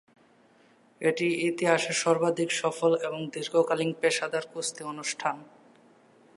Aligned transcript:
এটি 1.01 1.27
ইতিহাসের 1.49 1.95
সর্বাধিক 2.03 2.49
সফল 2.61 2.91
এবং 3.07 3.19
দীর্ঘকালীন 3.33 3.91
পেশাদার 4.01 4.45
কুস্তি 4.53 4.81
অনুষ্ঠান। 4.83 5.35